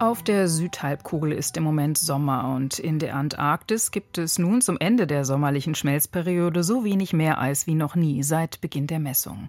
[0.00, 4.76] Auf der Südhalbkugel ist im Moment Sommer und in der Antarktis gibt es nun zum
[4.78, 9.48] Ende der sommerlichen Schmelzperiode so wenig Meereis wie noch nie seit Beginn der Messung.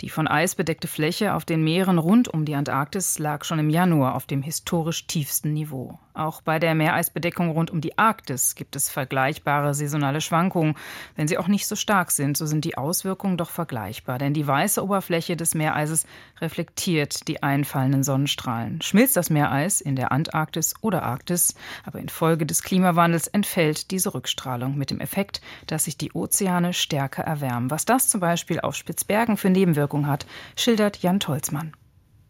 [0.00, 3.68] Die von Eis bedeckte Fläche auf den Meeren rund um die Antarktis lag schon im
[3.68, 5.98] Januar auf dem historisch tiefsten Niveau.
[6.14, 10.74] Auch bei der Meereisbedeckung rund um die Arktis gibt es vergleichbare saisonale Schwankungen.
[11.16, 14.46] Wenn sie auch nicht so stark sind, so sind die Auswirkungen doch vergleichbar, denn die
[14.46, 16.06] weiße Oberfläche des Meereises
[16.40, 18.82] reflektiert die einfallenden Sonnenstrahlen.
[18.82, 21.54] Schmilzt das Meereis in der Antarktis oder Arktis,
[21.84, 27.24] aber infolge des Klimawandels entfällt diese Rückstrahlung mit dem Effekt, dass sich die Ozeane stärker
[27.24, 27.70] erwärmen.
[27.70, 31.72] Was das zum Beispiel auf Spitzbergen für Nebenwirkungen hat, schildert Jan Tolzmann.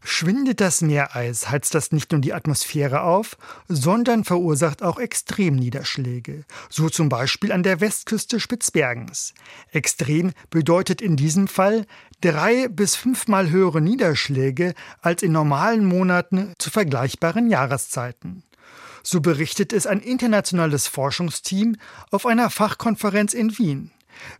[0.04, 3.36] Schwindet das Meereis, heizt das nicht nur die Atmosphäre auf,
[3.68, 9.32] sondern verursacht auch Extremniederschläge, so zum Beispiel an der Westküste Spitzbergens.
[9.70, 11.86] Extrem bedeutet in diesem Fall
[12.20, 18.42] drei bis fünfmal höhere Niederschläge als in normalen Monaten zu vergleichbaren Jahreszeiten.
[19.04, 21.76] So berichtet es ein internationales Forschungsteam
[22.10, 23.90] auf einer Fachkonferenz in Wien.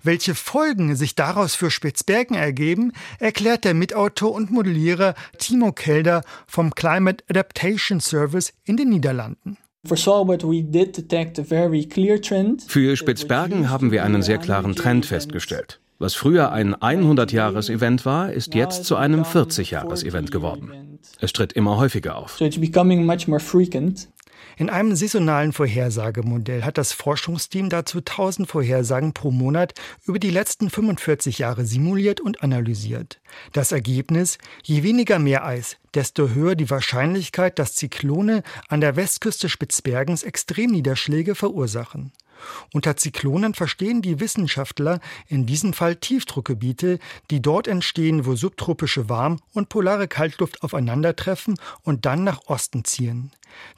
[0.03, 6.75] Welche Folgen sich daraus für Spitzbergen ergeben, erklärt der Mitautor und Modellierer Timo Kelder vom
[6.75, 9.59] Climate Adaptation Service in den Niederlanden.
[12.69, 15.81] Für Spitzbergen haben wir einen sehr klaren Trend festgestellt.
[15.99, 20.99] Was früher ein 100-Jahres-Event war, ist jetzt zu einem 40-Jahres-Event geworden.
[21.21, 22.39] Es tritt immer häufiger auf.
[24.57, 30.71] In einem saisonalen Vorhersagemodell hat das Forschungsteam dazu 1000 Vorhersagen pro Monat über die letzten
[30.71, 33.21] 45 Jahre simuliert und analysiert.
[33.53, 40.23] Das Ergebnis, je weniger Meereis, desto höher die Wahrscheinlichkeit, dass Zyklone an der Westküste Spitzbergens
[40.23, 42.13] Extremniederschläge verursachen.
[42.73, 46.99] Unter Zyklonen verstehen die Wissenschaftler in diesem Fall Tiefdruckgebiete,
[47.31, 53.33] die dort entstehen, wo subtropische Warm- und polare Kaltluft aufeinandertreffen und dann nach Osten ziehen.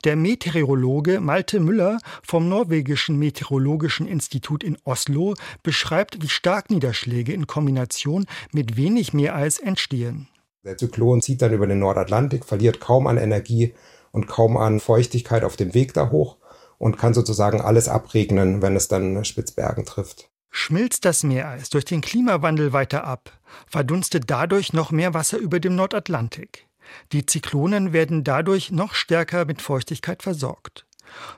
[0.05, 8.27] Der Meteorologe Malte Müller vom norwegischen Meteorologischen Institut in Oslo beschreibt, wie Starkniederschläge in Kombination
[8.53, 10.29] mit wenig Meereis entstehen.
[10.65, 13.75] Der Zyklon zieht dann über den Nordatlantik, verliert kaum an Energie
[14.13, 16.37] und kaum an Feuchtigkeit auf dem Weg da hoch
[16.79, 20.31] und kann sozusagen alles abregnen, wenn es dann Spitzbergen trifft.
[20.51, 23.33] Schmilzt das Meereis durch den Klimawandel weiter ab,
[23.67, 26.69] verdunstet dadurch noch mehr Wasser über dem Nordatlantik.
[27.13, 30.87] Die Zyklonen werden dadurch noch stärker mit Feuchtigkeit versorgt.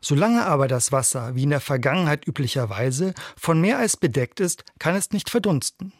[0.01, 5.11] Solange aber das Wasser, wie in der Vergangenheit üblicherweise, von Meereis bedeckt ist, kann es
[5.11, 5.93] nicht verdunsten.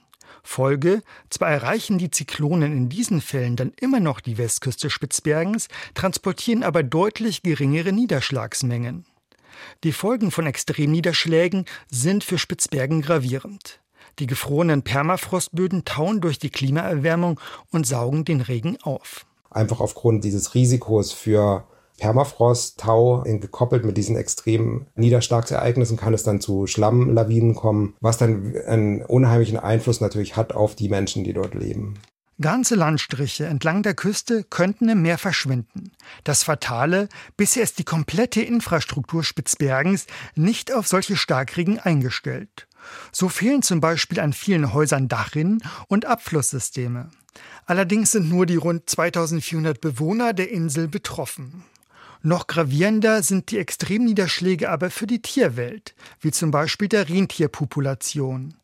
[0.43, 6.63] Folge, zwar erreichen die Zyklonen in diesen Fällen dann immer noch die Westküste Spitzbergens, transportieren
[6.63, 9.07] aber deutlich geringere Niederschlagsmengen.
[9.85, 13.81] Die Folgen von Extremniederschlägen sind für Spitzbergen gravierend.
[14.19, 17.39] Die gefrorenen Permafrostböden tauen durch die Klimaerwärmung
[17.71, 19.27] und saugen den Regen auf.
[19.51, 21.67] Einfach aufgrund dieses Risikos für
[21.99, 28.55] Permafrost, Tau, gekoppelt mit diesen extremen Niederschlagsereignissen kann es dann zu Schlammlawinen kommen, was dann
[28.67, 31.95] einen unheimlichen Einfluss natürlich hat auf die Menschen, die dort leben.
[32.39, 35.93] Ganze Landstriche entlang der Küste könnten im Meer verschwinden.
[36.23, 37.09] Das Fatale,
[37.39, 42.69] bisher ist die komplette Infrastruktur Spitzbergens nicht auf solche Starkregen eingestellt.
[43.11, 47.11] So fehlen zum Beispiel an vielen Häusern Dachrinnen und Abflusssysteme.
[47.65, 51.65] Allerdings sind nur die rund 2400 Bewohner der Insel betroffen.
[52.23, 58.55] Noch gravierender sind die Extremniederschläge aber für die Tierwelt, wie zum Beispiel der Rentierpopulation.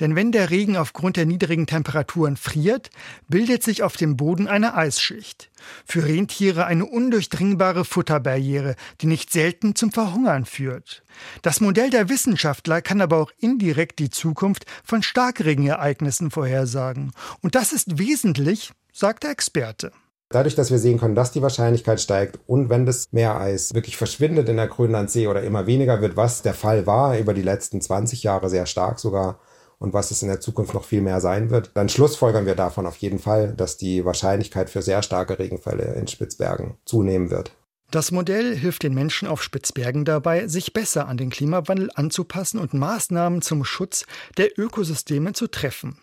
[0.00, 2.90] Denn wenn der Regen aufgrund der niedrigen Temperaturen friert,
[3.28, 5.50] bildet sich auf dem Boden eine Eisschicht.
[5.86, 11.04] Für Rentiere eine undurchdringbare Futterbarriere, die nicht selten zum Verhungern führt.
[11.42, 17.12] Das Modell der Wissenschaftler kann aber auch indirekt die Zukunft von Starkregenereignissen vorhersagen.
[17.40, 19.92] Und das ist wesentlich, sagt der Experte.
[20.30, 24.48] Dadurch, dass wir sehen können, dass die Wahrscheinlichkeit steigt und wenn das Meereis wirklich verschwindet
[24.48, 28.24] in der Grönlandsee oder immer weniger wird, was der Fall war über die letzten 20
[28.24, 29.38] Jahre sehr stark sogar,
[29.78, 32.86] und was es in der Zukunft noch viel mehr sein wird, dann schlussfolgern wir davon
[32.86, 37.52] auf jeden Fall, dass die Wahrscheinlichkeit für sehr starke Regenfälle in Spitzbergen zunehmen wird.
[37.90, 42.74] Das Modell hilft den Menschen auf Spitzbergen dabei, sich besser an den Klimawandel anzupassen und
[42.74, 44.04] Maßnahmen zum Schutz
[44.36, 45.98] der Ökosysteme zu treffen.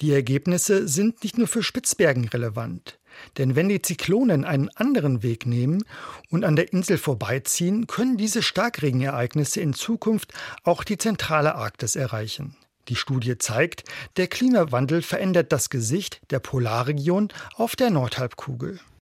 [0.00, 2.98] Die Ergebnisse sind nicht nur für Spitzbergen relevant.
[3.38, 5.84] Denn wenn die Zyklonen einen anderen Weg nehmen
[6.30, 10.32] und an der Insel vorbeiziehen, können diese Starkregenereignisse in Zukunft
[10.64, 12.56] auch die zentrale Arktis erreichen.
[12.88, 13.84] Die Studie zeigt,
[14.16, 18.80] der Klimawandel verändert das Gesicht der Polarregion auf der Nordhalbkugel.